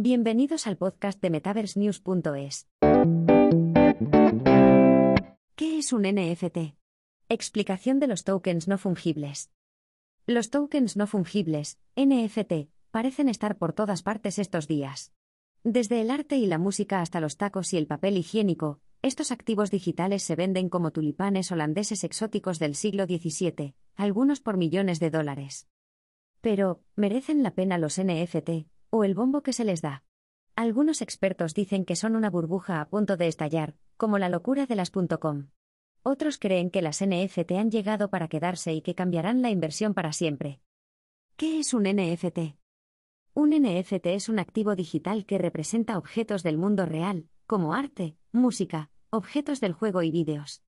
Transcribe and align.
Bienvenidos 0.00 0.68
al 0.68 0.76
podcast 0.76 1.20
de 1.20 1.28
MetaverseNews.es. 1.28 2.68
¿Qué 5.56 5.78
es 5.78 5.92
un 5.92 6.02
NFT? 6.02 6.76
Explicación 7.28 7.98
de 7.98 8.06
los 8.06 8.22
tokens 8.22 8.68
no 8.68 8.78
fungibles. 8.78 9.50
Los 10.24 10.50
tokens 10.50 10.96
no 10.96 11.08
fungibles, 11.08 11.80
NFT, 11.96 12.70
parecen 12.92 13.28
estar 13.28 13.58
por 13.58 13.72
todas 13.72 14.04
partes 14.04 14.38
estos 14.38 14.68
días. 14.68 15.12
Desde 15.64 16.00
el 16.00 16.12
arte 16.12 16.36
y 16.36 16.46
la 16.46 16.58
música 16.58 17.00
hasta 17.00 17.18
los 17.18 17.36
tacos 17.36 17.72
y 17.72 17.76
el 17.76 17.88
papel 17.88 18.18
higiénico, 18.18 18.78
estos 19.02 19.32
activos 19.32 19.72
digitales 19.72 20.22
se 20.22 20.36
venden 20.36 20.68
como 20.68 20.92
tulipanes 20.92 21.50
holandeses 21.50 22.04
exóticos 22.04 22.60
del 22.60 22.76
siglo 22.76 23.06
XVII, 23.06 23.74
algunos 23.96 24.38
por 24.38 24.58
millones 24.58 25.00
de 25.00 25.10
dólares. 25.10 25.66
Pero, 26.40 26.84
¿merecen 26.94 27.42
la 27.42 27.56
pena 27.56 27.78
los 27.78 28.00
NFT, 28.00 28.68
o 28.90 29.04
el 29.04 29.14
bombo 29.14 29.42
que 29.42 29.52
se 29.52 29.64
les 29.64 29.82
da? 29.82 30.04
Algunos 30.56 31.02
expertos 31.02 31.54
dicen 31.54 31.84
que 31.84 31.96
son 31.96 32.16
una 32.16 32.30
burbuja 32.30 32.80
a 32.80 32.88
punto 32.88 33.16
de 33.16 33.28
estallar, 33.28 33.76
como 33.96 34.18
la 34.18 34.28
locura 34.28 34.66
de 34.66 34.76
las 34.76 34.90
.com. 34.90 35.48
Otros 36.02 36.38
creen 36.38 36.70
que 36.70 36.82
las 36.82 37.04
NFT 37.04 37.52
han 37.52 37.70
llegado 37.70 38.10
para 38.10 38.28
quedarse 38.28 38.72
y 38.72 38.80
que 38.80 38.94
cambiarán 38.94 39.42
la 39.42 39.50
inversión 39.50 39.94
para 39.94 40.12
siempre. 40.12 40.60
¿Qué 41.36 41.60
es 41.60 41.74
un 41.74 41.84
NFT? 41.84 42.56
Un 43.34 43.50
NFT 43.50 44.06
es 44.06 44.28
un 44.28 44.38
activo 44.38 44.74
digital 44.74 45.26
que 45.26 45.38
representa 45.38 45.98
objetos 45.98 46.42
del 46.42 46.58
mundo 46.58 46.86
real, 46.86 47.28
como 47.46 47.74
arte, 47.74 48.16
música, 48.32 48.90
objetos 49.10 49.60
del 49.60 49.72
juego 49.72 50.02
y 50.02 50.10
vídeos. 50.10 50.62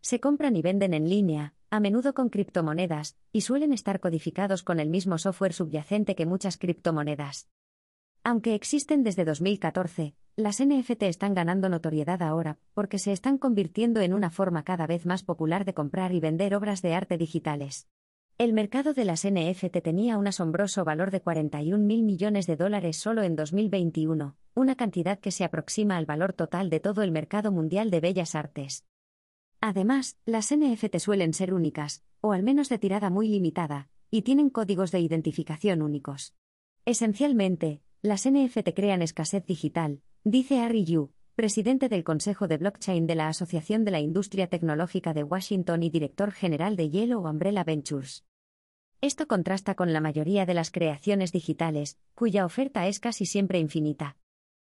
Se 0.00 0.18
compran 0.18 0.56
y 0.56 0.62
venden 0.62 0.94
en 0.94 1.08
línea, 1.08 1.54
a 1.70 1.78
menudo 1.78 2.14
con 2.14 2.28
criptomonedas, 2.28 3.16
y 3.32 3.42
suelen 3.42 3.72
estar 3.72 4.00
codificados 4.00 4.62
con 4.62 4.80
el 4.80 4.88
mismo 4.88 5.18
software 5.18 5.52
subyacente 5.52 6.14
que 6.14 6.26
muchas 6.26 6.58
criptomonedas. 6.58 7.48
Aunque 8.28 8.56
existen 8.56 9.04
desde 9.04 9.24
2014, 9.24 10.16
las 10.34 10.60
NFT 10.60 11.04
están 11.04 11.32
ganando 11.32 11.68
notoriedad 11.68 12.22
ahora, 12.22 12.58
porque 12.74 12.98
se 12.98 13.12
están 13.12 13.38
convirtiendo 13.38 14.00
en 14.00 14.12
una 14.12 14.30
forma 14.30 14.64
cada 14.64 14.88
vez 14.88 15.06
más 15.06 15.22
popular 15.22 15.64
de 15.64 15.74
comprar 15.74 16.12
y 16.12 16.18
vender 16.18 16.56
obras 16.56 16.82
de 16.82 16.92
arte 16.92 17.18
digitales. 17.18 17.86
El 18.36 18.52
mercado 18.52 18.94
de 18.94 19.04
las 19.04 19.24
NFT 19.24 19.80
tenía 19.80 20.18
un 20.18 20.26
asombroso 20.26 20.84
valor 20.84 21.12
de 21.12 21.20
41 21.20 21.78
mil 21.78 22.02
millones 22.02 22.48
de 22.48 22.56
dólares 22.56 22.96
solo 22.96 23.22
en 23.22 23.36
2021, 23.36 24.34
una 24.56 24.74
cantidad 24.74 25.20
que 25.20 25.30
se 25.30 25.44
aproxima 25.44 25.96
al 25.96 26.06
valor 26.06 26.32
total 26.32 26.68
de 26.68 26.80
todo 26.80 27.02
el 27.02 27.12
mercado 27.12 27.52
mundial 27.52 27.92
de 27.92 28.00
bellas 28.00 28.34
artes. 28.34 28.84
Además, 29.60 30.18
las 30.24 30.52
NFT 30.52 30.98
suelen 30.98 31.32
ser 31.32 31.54
únicas, 31.54 32.02
o 32.20 32.32
al 32.32 32.42
menos 32.42 32.70
de 32.70 32.80
tirada 32.80 33.08
muy 33.08 33.28
limitada, 33.28 33.88
y 34.10 34.22
tienen 34.22 34.50
códigos 34.50 34.90
de 34.90 34.98
identificación 34.98 35.80
únicos. 35.80 36.34
Esencialmente, 36.84 37.82
las 38.02 38.28
NFT 38.28 38.74
crean 38.74 39.02
escasez 39.02 39.44
digital, 39.46 40.02
dice 40.22 40.60
Harry 40.60 40.84
Yu, 40.84 41.12
presidente 41.34 41.88
del 41.88 42.04
Consejo 42.04 42.46
de 42.46 42.58
Blockchain 42.58 43.06
de 43.06 43.14
la 43.14 43.28
Asociación 43.28 43.84
de 43.84 43.90
la 43.90 44.00
Industria 44.00 44.48
Tecnológica 44.48 45.12
de 45.12 45.22
Washington 45.22 45.82
y 45.82 45.90
director 45.90 46.32
general 46.32 46.76
de 46.76 46.90
Yellow 46.90 47.26
Umbrella 47.28 47.64
Ventures. 47.64 48.24
Esto 49.00 49.26
contrasta 49.26 49.74
con 49.74 49.92
la 49.92 50.00
mayoría 50.00 50.46
de 50.46 50.54
las 50.54 50.70
creaciones 50.70 51.32
digitales, 51.32 51.98
cuya 52.14 52.46
oferta 52.46 52.86
es 52.86 53.00
casi 53.00 53.26
siempre 53.26 53.58
infinita. 53.58 54.16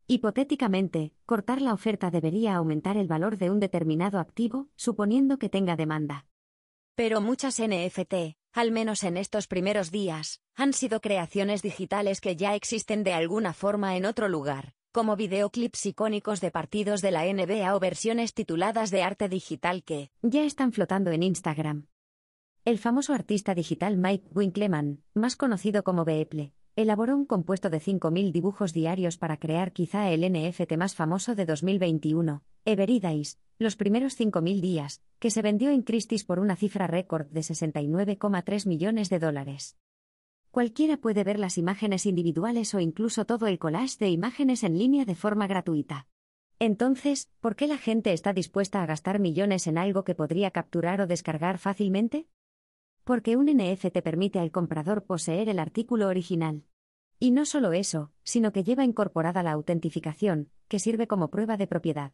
Hipotéticamente, 0.06 1.12
cortar 1.24 1.62
la 1.62 1.72
oferta 1.72 2.10
debería 2.10 2.56
aumentar 2.56 2.96
el 2.96 3.06
valor 3.06 3.38
de 3.38 3.50
un 3.50 3.60
determinado 3.60 4.18
activo, 4.18 4.68
suponiendo 4.76 5.38
que 5.38 5.48
tenga 5.48 5.76
demanda. 5.76 6.26
Pero 6.94 7.20
muchas 7.20 7.60
NFT, 7.60 8.36
al 8.54 8.70
menos 8.70 9.02
en 9.02 9.16
estos 9.16 9.48
primeros 9.48 9.90
días, 9.90 10.40
han 10.54 10.72
sido 10.72 11.00
creaciones 11.00 11.60
digitales 11.60 12.20
que 12.20 12.36
ya 12.36 12.54
existen 12.54 13.02
de 13.02 13.12
alguna 13.12 13.52
forma 13.52 13.96
en 13.96 14.06
otro 14.06 14.28
lugar, 14.28 14.74
como 14.92 15.16
videoclips 15.16 15.86
icónicos 15.86 16.40
de 16.40 16.52
partidos 16.52 17.02
de 17.02 17.10
la 17.10 17.24
NBA 17.24 17.74
o 17.74 17.80
versiones 17.80 18.32
tituladas 18.32 18.92
de 18.92 19.02
arte 19.02 19.28
digital 19.28 19.82
que 19.82 20.12
ya 20.22 20.44
están 20.44 20.70
flotando 20.70 21.10
en 21.10 21.24
Instagram. 21.24 21.88
El 22.64 22.78
famoso 22.78 23.12
artista 23.12 23.56
digital 23.56 23.96
Mike 23.96 24.28
Winkleman, 24.32 25.02
más 25.14 25.34
conocido 25.34 25.82
como 25.82 26.04
Beeple, 26.04 26.52
elaboró 26.76 27.16
un 27.16 27.26
compuesto 27.26 27.70
de 27.70 27.80
5.000 27.80 28.30
dibujos 28.30 28.72
diarios 28.72 29.18
para 29.18 29.36
crear 29.36 29.72
quizá 29.72 30.10
el 30.10 30.20
NFT 30.32 30.76
más 30.76 30.94
famoso 30.94 31.34
de 31.34 31.44
2021, 31.44 32.44
Everidais, 32.66 33.38
los 33.58 33.76
primeros 33.76 34.18
5.000 34.18 34.62
días, 34.62 35.02
que 35.18 35.30
se 35.30 35.42
vendió 35.42 35.70
en 35.70 35.82
Christie's 35.82 36.24
por 36.24 36.38
una 36.38 36.56
cifra 36.56 36.86
récord 36.86 37.26
de 37.26 37.40
69,3 37.40 38.66
millones 38.66 39.10
de 39.10 39.18
dólares. 39.18 39.76
Cualquiera 40.50 40.96
puede 40.96 41.24
ver 41.24 41.38
las 41.38 41.58
imágenes 41.58 42.06
individuales 42.06 42.74
o 42.74 42.80
incluso 42.80 43.26
todo 43.26 43.48
el 43.48 43.58
collage 43.58 43.98
de 43.98 44.08
imágenes 44.08 44.62
en 44.64 44.78
línea 44.78 45.04
de 45.04 45.14
forma 45.14 45.46
gratuita. 45.46 46.08
Entonces, 46.58 47.30
¿por 47.40 47.54
qué 47.54 47.66
la 47.66 47.76
gente 47.76 48.14
está 48.14 48.32
dispuesta 48.32 48.82
a 48.82 48.86
gastar 48.86 49.18
millones 49.18 49.66
en 49.66 49.76
algo 49.76 50.04
que 50.04 50.14
podría 50.14 50.50
capturar 50.50 51.02
o 51.02 51.06
descargar 51.06 51.58
fácilmente? 51.58 52.28
Porque 53.02 53.36
un 53.36 53.44
NFT 53.44 54.00
permite 54.00 54.38
al 54.38 54.52
comprador 54.52 55.04
poseer 55.04 55.50
el 55.50 55.58
artículo 55.58 56.08
original. 56.08 56.64
Y 57.18 57.30
no 57.30 57.44
solo 57.44 57.74
eso, 57.74 58.10
sino 58.22 58.52
que 58.52 58.64
lleva 58.64 58.84
incorporada 58.84 59.42
la 59.42 59.52
autentificación, 59.52 60.48
que 60.68 60.78
sirve 60.78 61.06
como 61.06 61.28
prueba 61.28 61.58
de 61.58 61.66
propiedad. 61.66 62.12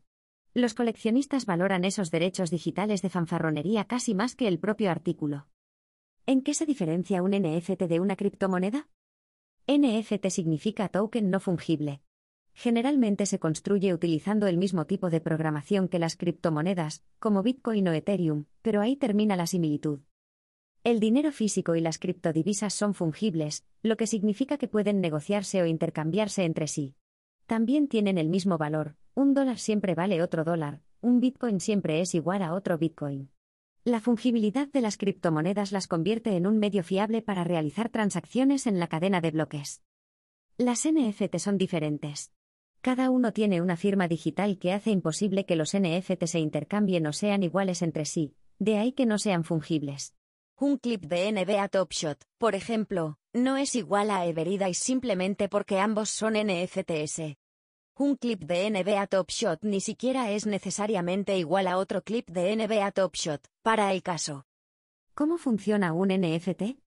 Los 0.53 0.75
coleccionistas 0.75 1.47
valoran 1.47 1.85
esos 1.85 2.11
derechos 2.11 2.51
digitales 2.51 3.03
de 3.03 3.09
fanfarronería 3.09 3.85
casi 3.85 4.15
más 4.15 4.35
que 4.35 4.49
el 4.49 4.59
propio 4.59 4.91
artículo. 4.91 5.47
¿En 6.27 6.43
qué 6.43 6.55
se 6.55 6.67
diferencia 6.67 7.23
un 7.23 7.31
NFT 7.31 7.83
de 7.85 8.01
una 8.01 8.17
criptomoneda? 8.17 8.89
NFT 9.69 10.27
significa 10.29 10.89
token 10.89 11.31
no 11.31 11.39
fungible. 11.39 12.03
Generalmente 12.53 13.27
se 13.27 13.39
construye 13.39 13.95
utilizando 13.95 14.49
el 14.49 14.59
mismo 14.59 14.87
tipo 14.87 15.09
de 15.09 15.21
programación 15.21 15.87
que 15.87 16.01
las 16.01 16.17
criptomonedas, 16.17 17.05
como 17.21 17.45
Bitcoin 17.45 17.87
o 17.87 17.93
Ethereum, 17.93 18.47
pero 18.61 18.81
ahí 18.81 18.97
termina 18.97 19.37
la 19.37 19.47
similitud. 19.47 20.01
El 20.83 20.99
dinero 20.99 21.31
físico 21.31 21.77
y 21.77 21.81
las 21.81 21.99
criptodivisas 21.99 22.75
son 22.75 22.95
fungibles, 22.95 23.65
lo 23.83 23.97
que 23.97 24.09
significa 24.09 24.59
que 24.59 24.67
pueden 24.67 25.01
negociarse 25.01 25.63
o 25.63 25.67
intercambiarse 25.67 26.43
entre 26.45 26.67
sí. 26.67 26.97
También 27.47 27.87
tienen 27.87 28.19
el 28.19 28.29
mismo 28.29 28.59
valor, 28.59 28.97
un 29.15 29.35
dólar 29.35 29.59
siempre 29.59 29.95
vale 29.95 30.23
otro 30.23 30.45
dólar, 30.45 30.83
un 31.01 31.21
Bitcoin 31.21 31.61
siempre 31.61 32.01
es 32.01 32.15
igual 32.15 32.43
a 32.43 32.55
otro 32.55 32.79
Bitcoin. 32.79 33.31
La 33.85 34.01
fungibilidad 34.01 34.69
de 34.69 34.83
las 34.83 34.99
criptomonedas 34.99 35.73
las 35.73 35.89
convierte 35.89 36.37
en 36.37 36.47
un 36.47 36.59
medio 36.59 36.85
fiable 36.85 37.23
para 37.23 37.45
realizar 37.45 37.89
transacciones 37.89 38.67
en 38.67 38.79
la 38.79 38.89
cadena 38.89 39.21
de 39.21 39.31
bloques. 39.31 39.83
Las 40.59 40.87
NFT 40.87 41.39
son 41.39 41.57
diferentes. 41.57 42.33
Cada 42.83 43.11
uno 43.11 43.33
tiene 43.33 43.63
una 43.63 43.77
firma 43.77 44.09
digital 44.09 44.59
que 44.59 44.73
hace 44.73 44.91
imposible 44.91 45.47
que 45.47 45.57
los 45.57 45.75
NFT 45.75 46.25
se 46.27 46.41
intercambien 46.41 47.07
o 47.07 47.13
sean 47.13 47.43
iguales 47.43 47.81
entre 47.83 48.05
sí, 48.05 48.35
de 48.59 48.77
ahí 48.77 48.93
que 48.93 49.07
no 49.07 49.19
sean 49.19 49.45
fungibles. 49.45 50.15
Un 50.59 50.77
clip 50.77 51.05
de 51.05 51.33
NBA 51.33 51.69
Top 51.69 51.91
Shot, 51.91 52.23
por 52.37 52.55
ejemplo, 52.55 53.19
no 53.33 53.57
es 53.57 53.75
igual 53.75 54.11
a 54.11 54.27
Everidais 54.27 54.77
simplemente 54.77 55.49
porque 55.49 55.79
ambos 55.79 56.11
son 56.11 56.35
NFTs. 56.35 57.40
Un 58.03 58.17
clip 58.17 58.45
de 58.45 58.71
NBA 58.71 59.09
Top 59.09 59.29
Shot 59.29 59.63
ni 59.63 59.83
siquiera 59.83 60.31
es 60.31 60.47
necesariamente 60.47 61.37
igual 61.37 61.67
a 61.67 61.77
otro 61.77 62.01
clip 62.01 62.31
de 62.31 62.57
NBA 62.57 62.93
Top 62.93 63.15
Shot, 63.15 63.47
para 63.61 63.93
el 63.93 64.03
caso. 64.03 64.47
¿Cómo 65.13 65.37
funciona 65.37 65.93
un 65.93 66.09
NFT? 66.09 66.79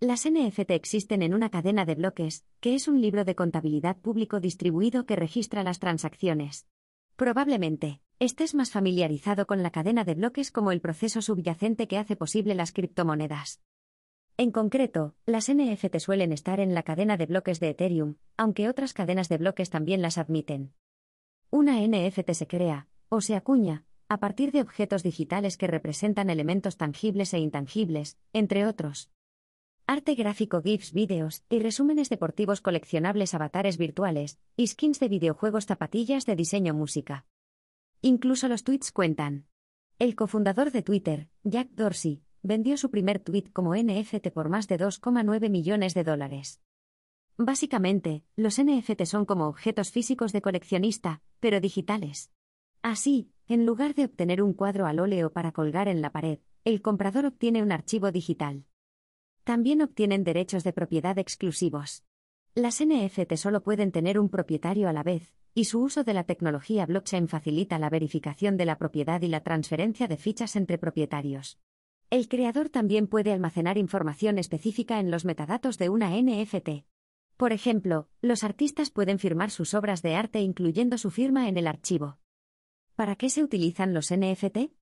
Las 0.00 0.28
NFT 0.28 0.72
existen 0.72 1.22
en 1.22 1.32
una 1.32 1.48
cadena 1.48 1.84
de 1.84 1.94
bloques, 1.94 2.44
que 2.58 2.74
es 2.74 2.88
un 2.88 3.00
libro 3.00 3.24
de 3.24 3.36
contabilidad 3.36 3.98
público 3.98 4.40
distribuido 4.40 5.06
que 5.06 5.14
registra 5.14 5.62
las 5.62 5.78
transacciones. 5.78 6.66
Probablemente, 7.14 8.00
estés 8.18 8.56
más 8.56 8.72
familiarizado 8.72 9.46
con 9.46 9.62
la 9.62 9.70
cadena 9.70 10.02
de 10.02 10.14
bloques 10.14 10.50
como 10.50 10.72
el 10.72 10.80
proceso 10.80 11.22
subyacente 11.22 11.86
que 11.86 11.98
hace 11.98 12.16
posible 12.16 12.56
las 12.56 12.72
criptomonedas. 12.72 13.60
En 14.42 14.50
concreto, 14.50 15.14
las 15.24 15.48
NFT 15.48 15.98
suelen 16.00 16.32
estar 16.32 16.58
en 16.58 16.74
la 16.74 16.82
cadena 16.82 17.16
de 17.16 17.26
bloques 17.26 17.60
de 17.60 17.68
Ethereum, 17.68 18.16
aunque 18.36 18.68
otras 18.68 18.92
cadenas 18.92 19.28
de 19.28 19.38
bloques 19.38 19.70
también 19.70 20.02
las 20.02 20.18
admiten. 20.18 20.74
Una 21.50 21.78
NFT 21.80 22.32
se 22.32 22.48
crea, 22.48 22.88
o 23.08 23.20
se 23.20 23.36
acuña, 23.36 23.84
a 24.08 24.18
partir 24.18 24.50
de 24.50 24.60
objetos 24.60 25.04
digitales 25.04 25.56
que 25.56 25.68
representan 25.68 26.28
elementos 26.28 26.76
tangibles 26.76 27.32
e 27.34 27.38
intangibles, 27.38 28.18
entre 28.32 28.66
otros. 28.66 29.12
Arte 29.86 30.16
gráfico, 30.16 30.60
GIFs, 30.60 30.92
vídeos, 30.92 31.44
y 31.48 31.60
resúmenes 31.60 32.08
deportivos 32.08 32.60
coleccionables, 32.60 33.34
avatares 33.34 33.78
virtuales, 33.78 34.40
y 34.56 34.66
skins 34.66 34.98
de 34.98 35.06
videojuegos, 35.06 35.66
zapatillas 35.66 36.26
de 36.26 36.34
diseño, 36.34 36.74
música. 36.74 37.26
Incluso 38.00 38.48
los 38.48 38.64
tweets 38.64 38.90
cuentan. 38.90 39.46
El 40.00 40.16
cofundador 40.16 40.72
de 40.72 40.82
Twitter, 40.82 41.28
Jack 41.44 41.68
Dorsey, 41.76 42.24
vendió 42.42 42.76
su 42.76 42.90
primer 42.90 43.20
tweet 43.20 43.44
como 43.52 43.74
NFT 43.74 44.28
por 44.30 44.48
más 44.48 44.68
de 44.68 44.78
2,9 44.78 45.48
millones 45.50 45.94
de 45.94 46.04
dólares. 46.04 46.60
Básicamente, 47.36 48.24
los 48.36 48.62
NFT 48.62 49.04
son 49.04 49.24
como 49.24 49.46
objetos 49.46 49.90
físicos 49.90 50.32
de 50.32 50.42
coleccionista, 50.42 51.22
pero 51.40 51.60
digitales. 51.60 52.30
Así, 52.82 53.30
en 53.46 53.64
lugar 53.64 53.94
de 53.94 54.04
obtener 54.04 54.42
un 54.42 54.52
cuadro 54.52 54.86
al 54.86 54.98
óleo 54.98 55.32
para 55.32 55.52
colgar 55.52 55.88
en 55.88 56.02
la 56.02 56.10
pared, 56.10 56.40
el 56.64 56.82
comprador 56.82 57.26
obtiene 57.26 57.62
un 57.62 57.72
archivo 57.72 58.12
digital. 58.12 58.64
También 59.44 59.82
obtienen 59.82 60.24
derechos 60.24 60.62
de 60.62 60.72
propiedad 60.72 61.18
exclusivos. 61.18 62.04
Las 62.54 62.84
NFT 62.84 63.34
solo 63.36 63.62
pueden 63.62 63.92
tener 63.92 64.18
un 64.18 64.28
propietario 64.28 64.88
a 64.88 64.92
la 64.92 65.02
vez, 65.02 65.34
y 65.54 65.64
su 65.64 65.82
uso 65.82 66.04
de 66.04 66.14
la 66.14 66.24
tecnología 66.24 66.86
blockchain 66.86 67.28
facilita 67.28 67.78
la 67.78 67.90
verificación 67.90 68.56
de 68.56 68.66
la 68.66 68.78
propiedad 68.78 69.20
y 69.22 69.28
la 69.28 69.42
transferencia 69.42 70.06
de 70.06 70.16
fichas 70.16 70.56
entre 70.56 70.78
propietarios. 70.78 71.58
El 72.12 72.28
creador 72.28 72.68
también 72.68 73.06
puede 73.06 73.32
almacenar 73.32 73.78
información 73.78 74.36
específica 74.36 75.00
en 75.00 75.10
los 75.10 75.24
metadatos 75.24 75.78
de 75.78 75.88
una 75.88 76.10
NFT. 76.10 76.84
Por 77.38 77.52
ejemplo, 77.52 78.06
los 78.20 78.44
artistas 78.44 78.90
pueden 78.90 79.18
firmar 79.18 79.50
sus 79.50 79.72
obras 79.72 80.02
de 80.02 80.14
arte 80.14 80.42
incluyendo 80.42 80.98
su 80.98 81.10
firma 81.10 81.48
en 81.48 81.56
el 81.56 81.66
archivo. 81.66 82.18
¿Para 82.96 83.16
qué 83.16 83.30
se 83.30 83.42
utilizan 83.42 83.94
los 83.94 84.12
NFT? 84.12 84.74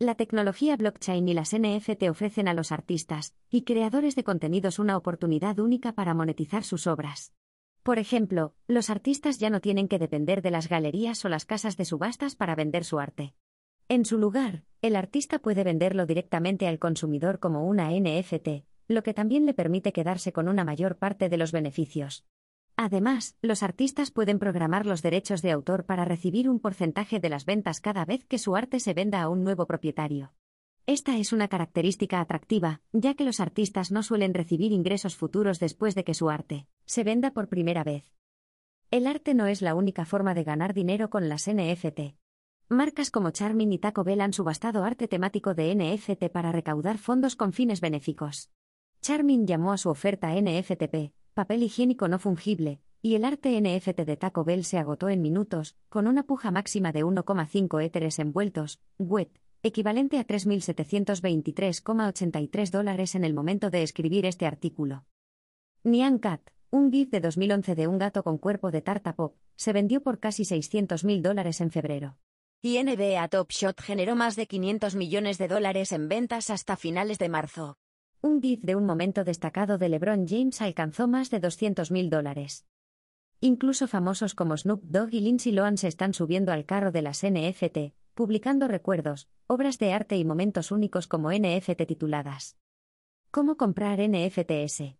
La 0.00 0.16
tecnología 0.16 0.76
blockchain 0.76 1.28
y 1.28 1.32
las 1.32 1.56
NFT 1.56 2.08
ofrecen 2.10 2.48
a 2.48 2.54
los 2.54 2.72
artistas 2.72 3.36
y 3.50 3.62
creadores 3.62 4.16
de 4.16 4.24
contenidos 4.24 4.80
una 4.80 4.96
oportunidad 4.96 5.60
única 5.60 5.92
para 5.92 6.12
monetizar 6.12 6.64
sus 6.64 6.88
obras. 6.88 7.32
Por 7.84 8.00
ejemplo, 8.00 8.56
los 8.66 8.90
artistas 8.90 9.38
ya 9.38 9.48
no 9.48 9.60
tienen 9.60 9.86
que 9.86 10.00
depender 10.00 10.42
de 10.42 10.50
las 10.50 10.68
galerías 10.68 11.24
o 11.24 11.28
las 11.28 11.44
casas 11.44 11.76
de 11.76 11.84
subastas 11.84 12.34
para 12.34 12.56
vender 12.56 12.82
su 12.82 12.98
arte. 12.98 13.36
En 13.86 14.04
su 14.04 14.18
lugar, 14.18 14.64
el 14.80 14.94
artista 14.94 15.40
puede 15.40 15.64
venderlo 15.64 16.06
directamente 16.06 16.68
al 16.68 16.78
consumidor 16.78 17.40
como 17.40 17.66
una 17.66 17.90
NFT, 17.90 18.64
lo 18.86 19.02
que 19.02 19.14
también 19.14 19.44
le 19.44 19.54
permite 19.54 19.92
quedarse 19.92 20.32
con 20.32 20.48
una 20.48 20.64
mayor 20.64 20.96
parte 20.96 21.28
de 21.28 21.36
los 21.36 21.52
beneficios. 21.52 22.24
Además, 22.76 23.36
los 23.42 23.64
artistas 23.64 24.12
pueden 24.12 24.38
programar 24.38 24.86
los 24.86 25.02
derechos 25.02 25.42
de 25.42 25.50
autor 25.50 25.84
para 25.84 26.04
recibir 26.04 26.48
un 26.48 26.60
porcentaje 26.60 27.18
de 27.18 27.28
las 27.28 27.44
ventas 27.44 27.80
cada 27.80 28.04
vez 28.04 28.24
que 28.24 28.38
su 28.38 28.54
arte 28.54 28.78
se 28.78 28.94
venda 28.94 29.20
a 29.20 29.28
un 29.28 29.42
nuevo 29.42 29.66
propietario. 29.66 30.32
Esta 30.86 31.18
es 31.18 31.32
una 31.32 31.48
característica 31.48 32.20
atractiva, 32.20 32.80
ya 32.92 33.14
que 33.14 33.24
los 33.24 33.40
artistas 33.40 33.90
no 33.90 34.04
suelen 34.04 34.32
recibir 34.32 34.70
ingresos 34.70 35.16
futuros 35.16 35.58
después 35.58 35.96
de 35.96 36.04
que 36.04 36.14
su 36.14 36.30
arte 36.30 36.68
se 36.86 37.02
venda 37.02 37.32
por 37.32 37.48
primera 37.48 37.82
vez. 37.82 38.04
El 38.92 39.08
arte 39.08 39.34
no 39.34 39.48
es 39.48 39.60
la 39.60 39.74
única 39.74 40.06
forma 40.06 40.32
de 40.32 40.44
ganar 40.44 40.72
dinero 40.72 41.10
con 41.10 41.28
las 41.28 41.50
NFT. 41.50 42.14
Marcas 42.70 43.10
como 43.10 43.30
Charmin 43.30 43.72
y 43.72 43.78
Taco 43.78 44.04
Bell 44.04 44.20
han 44.20 44.34
subastado 44.34 44.84
arte 44.84 45.08
temático 45.08 45.54
de 45.54 45.74
NFT 45.74 46.28
para 46.30 46.52
recaudar 46.52 46.98
fondos 46.98 47.34
con 47.34 47.54
fines 47.54 47.80
benéficos. 47.80 48.50
Charmin 49.00 49.46
llamó 49.46 49.72
a 49.72 49.78
su 49.78 49.88
oferta 49.88 50.38
NFTP, 50.38 51.14
papel 51.32 51.62
higiénico 51.62 52.08
no 52.08 52.18
fungible, 52.18 52.82
y 53.00 53.14
el 53.14 53.24
arte 53.24 53.58
NFT 53.58 54.00
de 54.00 54.18
Taco 54.18 54.44
Bell 54.44 54.64
se 54.64 54.76
agotó 54.76 55.08
en 55.08 55.22
minutos, 55.22 55.78
con 55.88 56.06
una 56.06 56.24
puja 56.24 56.50
máxima 56.50 56.92
de 56.92 57.06
1,5 57.06 57.82
éteres 57.82 58.18
envueltos, 58.18 58.82
WET, 58.98 59.30
equivalente 59.62 60.18
a 60.18 60.26
3.723,83 60.26 62.70
dólares 62.70 63.14
en 63.14 63.24
el 63.24 63.32
momento 63.32 63.70
de 63.70 63.82
escribir 63.82 64.26
este 64.26 64.44
artículo. 64.44 65.06
Nyan 65.84 66.18
Cat, 66.18 66.42
un 66.68 66.92
GIF 66.92 67.08
de 67.08 67.20
2011 67.20 67.74
de 67.74 67.86
un 67.86 67.96
gato 67.96 68.22
con 68.22 68.36
cuerpo 68.36 68.70
de 68.70 68.82
tarta 68.82 69.16
pop, 69.16 69.36
se 69.56 69.72
vendió 69.72 70.02
por 70.02 70.20
casi 70.20 70.42
600.000 70.42 71.22
dólares 71.22 71.62
en 71.62 71.70
febrero 71.70 72.18
y 72.60 72.82
NBA 72.82 73.28
Top 73.28 73.50
Shot 73.52 73.80
generó 73.80 74.16
más 74.16 74.34
de 74.34 74.48
500 74.48 74.96
millones 74.96 75.38
de 75.38 75.46
dólares 75.46 75.92
en 75.92 76.08
ventas 76.08 76.50
hasta 76.50 76.76
finales 76.76 77.18
de 77.18 77.28
marzo. 77.28 77.78
Un 78.20 78.42
GIF 78.42 78.62
de 78.62 78.74
un 78.74 78.84
momento 78.84 79.22
destacado 79.22 79.78
de 79.78 79.88
LeBron 79.88 80.26
James 80.26 80.60
alcanzó 80.60 81.06
más 81.06 81.30
de 81.30 81.38
200 81.38 81.92
mil 81.92 82.10
dólares. 82.10 82.66
Incluso 83.40 83.86
famosos 83.86 84.34
como 84.34 84.56
Snoop 84.56 84.82
Dogg 84.82 85.14
y 85.14 85.20
Lindsay 85.20 85.52
Lohan 85.52 85.78
se 85.78 85.86
están 85.86 86.14
subiendo 86.14 86.50
al 86.50 86.66
carro 86.66 86.90
de 86.90 87.02
las 87.02 87.24
NFT, 87.24 87.94
publicando 88.14 88.66
recuerdos, 88.66 89.28
obras 89.46 89.78
de 89.78 89.92
arte 89.92 90.16
y 90.16 90.24
momentos 90.24 90.72
únicos 90.72 91.06
como 91.06 91.30
NFT 91.30 91.86
tituladas. 91.86 92.56
¿Cómo 93.30 93.56
comprar 93.56 94.00
NFTs? 94.00 94.96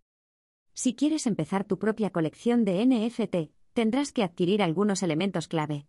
Si 0.74 0.94
quieres 0.94 1.26
empezar 1.26 1.64
tu 1.64 1.80
propia 1.80 2.10
colección 2.10 2.64
de 2.64 2.86
NFT, 2.86 3.50
tendrás 3.72 4.12
que 4.12 4.22
adquirir 4.22 4.62
algunos 4.62 5.02
elementos 5.02 5.48
clave. 5.48 5.88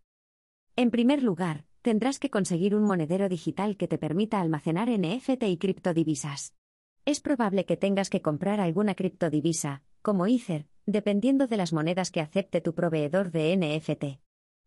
En 0.79 0.91
primer 0.91 1.23
lugar, 1.23 1.65
tendrás 1.81 2.19
que 2.19 2.29
conseguir 2.29 2.73
un 2.73 2.83
monedero 2.83 3.27
digital 3.27 3.75
que 3.75 3.89
te 3.89 3.97
permita 3.97 4.39
almacenar 4.39 4.87
NFT 4.89 5.43
y 5.43 5.57
criptodivisas. 5.57 6.55
Es 7.03 7.19
probable 7.19 7.65
que 7.65 7.75
tengas 7.75 8.09
que 8.09 8.21
comprar 8.21 8.61
alguna 8.61 8.95
criptodivisa, 8.95 9.83
como 10.01 10.25
Ether, 10.25 10.67
dependiendo 10.85 11.47
de 11.47 11.57
las 11.57 11.73
monedas 11.73 12.11
que 12.11 12.21
acepte 12.21 12.61
tu 12.61 12.75
proveedor 12.75 13.29
de 13.31 13.57
NFT. 13.57 14.21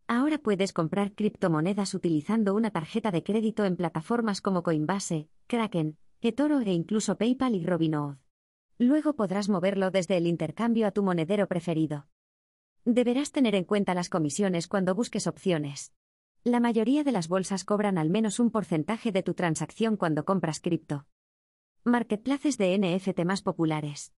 Ahora 0.07 0.37
puedes 0.37 0.71
comprar 0.71 1.15
criptomonedas 1.15 1.95
utilizando 1.95 2.53
una 2.53 2.69
tarjeta 2.69 3.09
de 3.09 3.23
crédito 3.23 3.65
en 3.65 3.75
plataformas 3.75 4.39
como 4.39 4.61
Coinbase, 4.61 5.29
Kraken, 5.47 5.97
eToro 6.21 6.59
e 6.59 6.73
incluso 6.73 7.17
PayPal 7.17 7.55
y 7.55 7.65
Robinhood. 7.65 8.17
Luego 8.77 9.15
podrás 9.15 9.49
moverlo 9.49 9.89
desde 9.89 10.17
el 10.17 10.27
intercambio 10.27 10.85
a 10.85 10.91
tu 10.91 11.01
monedero 11.01 11.47
preferido. 11.47 12.05
Deberás 12.85 13.31
tener 13.31 13.55
en 13.55 13.63
cuenta 13.63 13.95
las 13.95 14.09
comisiones 14.09 14.67
cuando 14.67 14.93
busques 14.93 15.25
opciones. 15.25 15.91
La 16.45 16.59
mayoría 16.59 17.05
de 17.05 17.13
las 17.13 17.29
bolsas 17.29 17.63
cobran 17.63 17.97
al 17.97 18.09
menos 18.09 18.37
un 18.37 18.51
porcentaje 18.51 19.13
de 19.13 19.23
tu 19.23 19.33
transacción 19.33 19.95
cuando 19.95 20.25
compras 20.25 20.59
cripto. 20.59 21.05
Marketplaces 21.85 22.57
de 22.57 22.77
NFT 22.77 23.23
más 23.23 23.41
populares. 23.41 24.13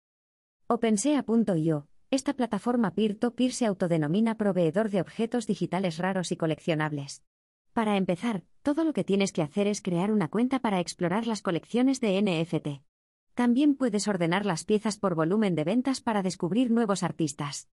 OpenSea.io. 0.68 1.90
Esta 2.12 2.34
plataforma 2.34 2.96
peer-to-peer 2.96 3.52
se 3.52 3.66
autodenomina 3.66 4.38
proveedor 4.38 4.90
de 4.90 5.02
objetos 5.02 5.48
digitales 5.48 5.98
raros 5.98 6.32
y 6.32 6.38
coleccionables. 6.38 7.26
Para 7.74 7.98
empezar, 7.98 8.44
todo 8.62 8.86
lo 8.86 8.94
que 8.94 9.04
tienes 9.04 9.34
que 9.34 9.42
hacer 9.42 9.68
es 9.68 9.82
crear 9.82 10.10
una 10.10 10.30
cuenta 10.30 10.60
para 10.60 10.80
explorar 10.80 11.28
las 11.28 11.42
colecciones 11.42 12.00
de 12.00 12.22
NFT. 12.22 12.86
También 13.34 13.76
puedes 13.76 14.08
ordenar 14.08 14.46
las 14.46 14.64
piezas 14.64 14.98
por 14.98 15.16
volumen 15.16 15.56
de 15.56 15.66
ventas 15.66 16.00
para 16.00 16.24
descubrir 16.24 16.72
nuevos 16.72 17.04
artistas. 17.04 17.68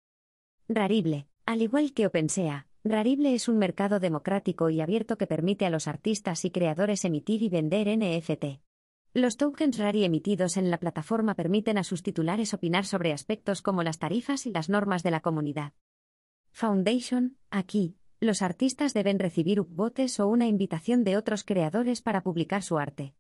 Rarible. 0.69 1.27
Al 1.47 1.63
igual 1.63 1.93
que 1.93 2.07
OpenSea, 2.07 2.67
Rarible 2.89 3.35
es 3.35 3.49
un 3.49 3.59
mercado 3.59 3.99
democrático 3.99 4.71
y 4.71 4.81
abierto 4.81 5.19
que 5.19 5.27
permite 5.27 5.67
a 5.67 5.71
los 5.71 5.89
artistas 5.89 6.45
y 6.45 6.53
creadores 6.53 7.05
emitir 7.05 7.43
y 7.43 7.49
vender 7.49 7.89
NFT. 7.89 8.61
Los 9.13 9.37
tokens 9.37 9.79
Rari 9.79 10.05
emitidos 10.05 10.57
en 10.57 10.71
la 10.71 10.79
plataforma 10.79 11.35
permiten 11.35 11.79
a 11.79 11.85
sus 11.85 12.05
titulares 12.05 12.55
opinar 12.55 12.85
sobre 12.85 13.13
aspectos 13.13 13.61
como 13.61 13.83
las 13.83 13.99
tarifas 13.99 14.47
y 14.47 14.53
las 14.53 14.69
normas 14.69 15.03
de 15.03 15.11
la 15.11 15.21
comunidad. 15.21 15.73
Foundation, 16.53 17.37
aquí, 17.51 17.97
los 18.21 18.41
artistas 18.41 18.95
deben 18.95 19.19
recibir 19.19 19.61
upvotes 19.61 20.21
o 20.21 20.29
una 20.29 20.47
invitación 20.47 21.03
de 21.03 21.17
otros 21.17 21.43
creadores 21.43 22.03
para 22.03 22.23
publicar 22.23 22.63
su 22.63 22.79
arte. 22.79 23.15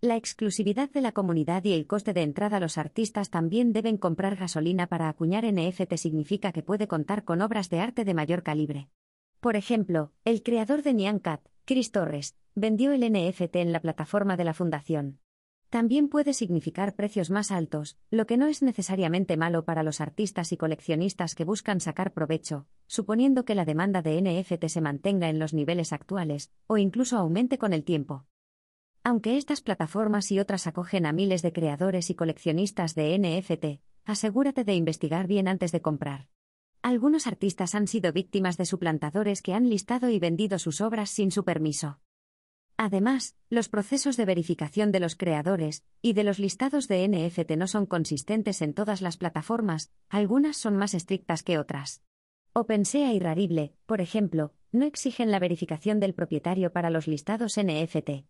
La 0.00 0.16
exclusividad 0.16 0.88
de 0.88 1.02
la 1.02 1.12
comunidad 1.12 1.62
y 1.64 1.74
el 1.74 1.86
coste 1.86 2.14
de 2.14 2.22
entrada 2.22 2.58
Los 2.58 2.78
artistas 2.78 3.28
también 3.28 3.74
deben 3.74 3.98
comprar 3.98 4.36
gasolina 4.36 4.86
para 4.86 5.10
acuñar 5.10 5.44
NFT 5.44 5.96
significa 5.96 6.52
que 6.52 6.62
puede 6.62 6.88
contar 6.88 7.24
con 7.24 7.42
obras 7.42 7.68
de 7.68 7.80
arte 7.80 8.06
de 8.06 8.14
mayor 8.14 8.42
calibre. 8.42 8.88
Por 9.40 9.56
ejemplo, 9.56 10.12
el 10.26 10.42
creador 10.42 10.82
de 10.82 10.92
Nyan 10.92 11.18
Cat, 11.18 11.40
Chris 11.64 11.92
Torres, 11.92 12.36
vendió 12.54 12.92
el 12.92 13.10
NFT 13.10 13.56
en 13.56 13.72
la 13.72 13.80
plataforma 13.80 14.36
de 14.36 14.44
la 14.44 14.52
fundación. 14.52 15.18
También 15.70 16.08
puede 16.08 16.34
significar 16.34 16.94
precios 16.94 17.30
más 17.30 17.50
altos, 17.50 17.96
lo 18.10 18.26
que 18.26 18.36
no 18.36 18.48
es 18.48 18.60
necesariamente 18.62 19.38
malo 19.38 19.64
para 19.64 19.82
los 19.82 20.02
artistas 20.02 20.52
y 20.52 20.58
coleccionistas 20.58 21.34
que 21.34 21.44
buscan 21.44 21.80
sacar 21.80 22.12
provecho, 22.12 22.66
suponiendo 22.86 23.46
que 23.46 23.54
la 23.54 23.64
demanda 23.64 24.02
de 24.02 24.20
NFT 24.20 24.66
se 24.66 24.80
mantenga 24.82 25.30
en 25.30 25.38
los 25.38 25.54
niveles 25.54 25.94
actuales, 25.94 26.52
o 26.66 26.76
incluso 26.76 27.16
aumente 27.16 27.56
con 27.56 27.72
el 27.72 27.84
tiempo. 27.84 28.26
Aunque 29.04 29.38
estas 29.38 29.62
plataformas 29.62 30.30
y 30.32 30.38
otras 30.38 30.66
acogen 30.66 31.06
a 31.06 31.12
miles 31.12 31.40
de 31.40 31.54
creadores 31.54 32.10
y 32.10 32.14
coleccionistas 32.14 32.94
de 32.94 33.18
NFT, 33.18 33.80
asegúrate 34.04 34.64
de 34.64 34.74
investigar 34.74 35.26
bien 35.26 35.48
antes 35.48 35.72
de 35.72 35.80
comprar. 35.80 36.28
Algunos 36.82 37.26
artistas 37.26 37.74
han 37.74 37.86
sido 37.86 38.12
víctimas 38.12 38.56
de 38.56 38.64
suplantadores 38.64 39.42
que 39.42 39.52
han 39.52 39.68
listado 39.68 40.08
y 40.08 40.18
vendido 40.18 40.58
sus 40.58 40.80
obras 40.80 41.10
sin 41.10 41.30
su 41.30 41.44
permiso. 41.44 42.00
Además, 42.78 43.36
los 43.50 43.68
procesos 43.68 44.16
de 44.16 44.24
verificación 44.24 44.90
de 44.90 45.00
los 45.00 45.14
creadores 45.14 45.84
y 46.00 46.14
de 46.14 46.24
los 46.24 46.38
listados 46.38 46.88
de 46.88 47.06
NFT 47.06 47.50
no 47.58 47.66
son 47.66 47.84
consistentes 47.84 48.62
en 48.62 48.72
todas 48.72 49.02
las 49.02 49.18
plataformas, 49.18 49.92
algunas 50.08 50.56
son 50.56 50.76
más 50.76 50.94
estrictas 50.94 51.42
que 51.42 51.58
otras. 51.58 52.02
OpenSea 52.54 53.12
y 53.12 53.18
Rarible, 53.18 53.74
por 53.84 54.00
ejemplo, 54.00 54.54
no 54.72 54.86
exigen 54.86 55.30
la 55.30 55.38
verificación 55.38 56.00
del 56.00 56.14
propietario 56.14 56.72
para 56.72 56.88
los 56.88 57.06
listados 57.06 57.58
NFT. 57.58 58.24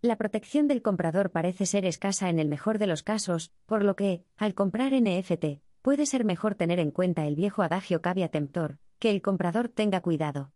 La 0.00 0.16
protección 0.16 0.66
del 0.66 0.82
comprador 0.82 1.30
parece 1.30 1.66
ser 1.66 1.84
escasa 1.84 2.28
en 2.28 2.40
el 2.40 2.48
mejor 2.48 2.78
de 2.78 2.88
los 2.88 3.04
casos, 3.04 3.52
por 3.66 3.84
lo 3.84 3.94
que, 3.94 4.24
al 4.36 4.54
comprar 4.54 4.92
NFT, 4.92 5.62
puede 5.82 6.06
ser 6.06 6.24
mejor 6.24 6.54
tener 6.54 6.78
en 6.78 6.90
cuenta 6.90 7.26
el 7.26 7.34
viejo 7.34 7.62
adagio 7.62 8.00
cavia 8.00 8.28
temptor, 8.28 8.78
que 8.98 9.10
el 9.10 9.20
comprador 9.20 9.68
tenga 9.68 10.00
cuidado. 10.00 10.52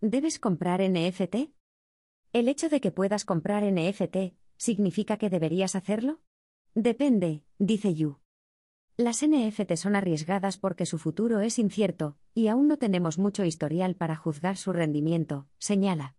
¿Debes 0.00 0.38
comprar 0.38 0.80
NFT? 0.80 1.50
¿El 2.32 2.48
hecho 2.48 2.68
de 2.68 2.80
que 2.80 2.92
puedas 2.92 3.24
comprar 3.24 3.64
NFT 3.64 4.34
significa 4.56 5.16
que 5.16 5.30
deberías 5.30 5.74
hacerlo? 5.74 6.20
Depende, 6.74 7.44
dice 7.58 7.94
Yu. 7.94 8.18
Las 8.96 9.26
NFT 9.26 9.74
son 9.74 9.96
arriesgadas 9.96 10.56
porque 10.56 10.86
su 10.86 10.98
futuro 10.98 11.40
es 11.40 11.58
incierto, 11.58 12.16
y 12.32 12.46
aún 12.46 12.68
no 12.68 12.76
tenemos 12.76 13.18
mucho 13.18 13.44
historial 13.44 13.96
para 13.96 14.14
juzgar 14.14 14.56
su 14.56 14.72
rendimiento, 14.72 15.48
señala. 15.58 16.14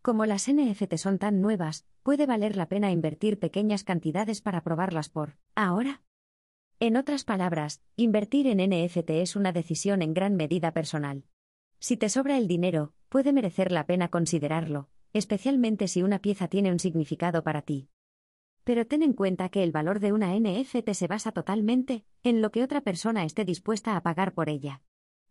Como 0.00 0.26
las 0.26 0.48
NFT 0.48 0.94
son 0.94 1.18
tan 1.18 1.40
nuevas, 1.40 1.86
puede 2.04 2.26
valer 2.26 2.56
la 2.56 2.68
pena 2.68 2.92
invertir 2.92 3.40
pequeñas 3.40 3.82
cantidades 3.82 4.40
para 4.40 4.62
probarlas 4.62 5.08
por 5.08 5.38
ahora. 5.56 6.02
En 6.82 6.96
otras 6.96 7.24
palabras, 7.24 7.82
invertir 7.96 8.46
en 8.46 8.56
NFT 8.56 9.10
es 9.10 9.36
una 9.36 9.52
decisión 9.52 10.00
en 10.00 10.14
gran 10.14 10.34
medida 10.36 10.72
personal. 10.72 11.24
Si 11.78 11.98
te 11.98 12.08
sobra 12.08 12.38
el 12.38 12.48
dinero, 12.48 12.94
puede 13.10 13.34
merecer 13.34 13.70
la 13.70 13.84
pena 13.84 14.08
considerarlo, 14.08 14.88
especialmente 15.12 15.88
si 15.88 16.02
una 16.02 16.20
pieza 16.20 16.48
tiene 16.48 16.72
un 16.72 16.78
significado 16.78 17.42
para 17.42 17.60
ti. 17.60 17.90
Pero 18.64 18.86
ten 18.86 19.02
en 19.02 19.12
cuenta 19.12 19.50
que 19.50 19.62
el 19.62 19.72
valor 19.72 20.00
de 20.00 20.14
una 20.14 20.34
NFT 20.34 20.92
se 20.94 21.06
basa 21.06 21.32
totalmente 21.32 22.06
en 22.22 22.40
lo 22.40 22.50
que 22.50 22.62
otra 22.62 22.80
persona 22.80 23.26
esté 23.26 23.44
dispuesta 23.44 23.94
a 23.94 24.02
pagar 24.02 24.32
por 24.32 24.48
ella. 24.48 24.80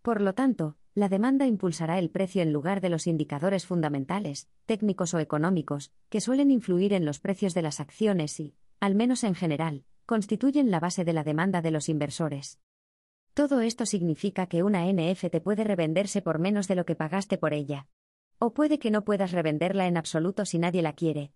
Por 0.04 0.22
lo 0.22 0.36
tanto, 0.36 0.78
la 0.94 1.10
demanda 1.10 1.48
impulsará 1.48 1.98
el 1.98 2.12
precio 2.12 2.44
en 2.44 2.54
lugar 2.54 2.80
de 2.80 2.90
los 2.90 3.08
indicadores 3.08 3.66
fundamentales, 3.66 4.48
técnicos 4.68 5.16
o 5.16 5.20
económicos, 5.20 5.92
que 6.10 6.22
suelen 6.22 6.52
influir 6.52 6.94
en 6.94 7.06
los 7.06 7.20
precios 7.20 7.56
de 7.56 7.64
las 7.64 7.80
acciones 7.80 8.40
y, 8.40 8.54
al 8.80 8.94
menos 8.94 9.24
en 9.24 9.34
general, 9.34 9.84
constituyen 10.10 10.72
la 10.72 10.80
base 10.80 11.06
de 11.06 11.14
la 11.14 11.24
demanda 11.24 11.62
de 11.62 11.70
los 11.70 11.88
inversores. 11.88 12.60
Todo 13.36 13.62
esto 13.62 13.86
significa 13.86 14.48
que 14.48 14.64
una 14.64 14.92
NFT 14.92 15.38
puede 15.44 15.64
revenderse 15.64 16.24
por 16.24 16.40
menos 16.40 16.68
de 16.68 16.74
lo 16.74 16.84
que 16.84 16.96
pagaste 16.96 17.38
por 17.38 17.54
ella. 17.54 17.86
O 18.40 18.52
puede 18.52 18.80
que 18.80 18.90
no 18.90 19.04
puedas 19.04 19.34
revenderla 19.34 19.86
en 19.86 19.98
absoluto 19.98 20.46
si 20.46 20.58
nadie 20.58 20.82
la 20.82 20.94
quiere. 20.94 21.32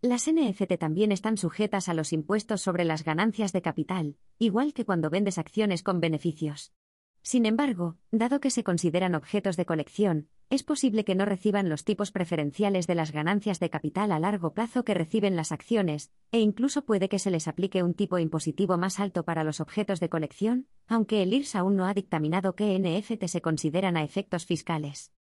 Las 0.00 0.30
NFT 0.32 0.78
también 0.78 1.12
están 1.12 1.36
sujetas 1.36 1.90
a 1.90 1.92
los 1.92 2.14
impuestos 2.14 2.62
sobre 2.62 2.84
las 2.84 3.04
ganancias 3.04 3.52
de 3.52 3.60
capital, 3.60 4.16
igual 4.38 4.72
que 4.72 4.86
cuando 4.86 5.10
vendes 5.10 5.36
acciones 5.36 5.82
con 5.82 6.00
beneficios. 6.00 6.72
Sin 7.20 7.44
embargo, 7.44 7.98
dado 8.10 8.40
que 8.40 8.50
se 8.50 8.64
consideran 8.64 9.14
objetos 9.14 9.58
de 9.58 9.66
colección, 9.66 10.30
es 10.50 10.64
posible 10.64 11.04
que 11.04 11.14
no 11.14 11.24
reciban 11.24 11.68
los 11.68 11.84
tipos 11.84 12.10
preferenciales 12.10 12.88
de 12.88 12.96
las 12.96 13.12
ganancias 13.12 13.60
de 13.60 13.70
capital 13.70 14.10
a 14.10 14.18
largo 14.18 14.52
plazo 14.52 14.84
que 14.84 14.94
reciben 14.94 15.36
las 15.36 15.52
acciones, 15.52 16.10
e 16.32 16.40
incluso 16.40 16.84
puede 16.84 17.08
que 17.08 17.20
se 17.20 17.30
les 17.30 17.46
aplique 17.46 17.84
un 17.84 17.94
tipo 17.94 18.18
impositivo 18.18 18.76
más 18.76 18.98
alto 18.98 19.24
para 19.24 19.44
los 19.44 19.60
objetos 19.60 20.00
de 20.00 20.08
colección, 20.08 20.66
aunque 20.88 21.22
el 21.22 21.32
IRS 21.32 21.54
aún 21.54 21.76
no 21.76 21.86
ha 21.86 21.94
dictaminado 21.94 22.56
qué 22.56 22.76
NFT 22.76 23.26
se 23.26 23.40
consideran 23.40 23.96
a 23.96 24.02
efectos 24.02 24.44
fiscales. 24.44 25.12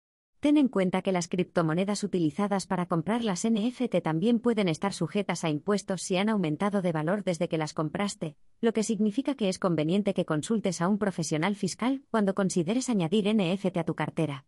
Ten 0.40 0.56
en 0.56 0.68
cuenta 0.68 1.02
que 1.02 1.12
las 1.12 1.28
criptomonedas 1.28 2.04
utilizadas 2.04 2.66
para 2.66 2.86
comprar 2.86 3.22
las 3.22 3.46
NFT 3.46 4.00
también 4.02 4.38
pueden 4.38 4.68
estar 4.68 4.94
sujetas 4.94 5.44
a 5.44 5.50
impuestos 5.50 6.00
si 6.00 6.16
han 6.16 6.30
aumentado 6.30 6.80
de 6.80 6.92
valor 6.92 7.22
desde 7.22 7.48
que 7.48 7.58
las 7.58 7.74
compraste, 7.74 8.36
lo 8.62 8.72
que 8.72 8.82
significa 8.82 9.34
que 9.34 9.50
es 9.50 9.58
conveniente 9.58 10.14
que 10.14 10.24
consultes 10.24 10.80
a 10.80 10.88
un 10.88 10.96
profesional 10.96 11.54
fiscal 11.54 12.02
cuando 12.10 12.34
consideres 12.34 12.88
añadir 12.88 13.26
NFT 13.34 13.76
a 13.76 13.84
tu 13.84 13.94
cartera. 13.94 14.46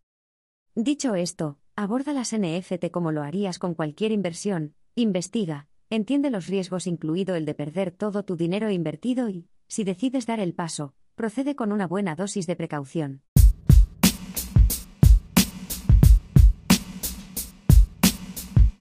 Dicho 0.75 1.15
esto, 1.15 1.57
aborda 1.75 2.13
las 2.13 2.33
NFT 2.33 2.91
como 2.91 3.11
lo 3.11 3.23
harías 3.23 3.59
con 3.59 3.73
cualquier 3.73 4.13
inversión, 4.13 4.73
investiga, 4.95 5.67
entiende 5.89 6.29
los 6.29 6.47
riesgos 6.47 6.87
incluido 6.87 7.35
el 7.35 7.43
de 7.43 7.53
perder 7.53 7.91
todo 7.91 8.23
tu 8.23 8.37
dinero 8.37 8.69
invertido 8.69 9.27
y, 9.27 9.49
si 9.67 9.83
decides 9.83 10.25
dar 10.27 10.39
el 10.39 10.53
paso, 10.53 10.93
procede 11.15 11.57
con 11.57 11.73
una 11.73 11.87
buena 11.87 12.15
dosis 12.15 12.47
de 12.47 12.55
precaución. 12.55 13.21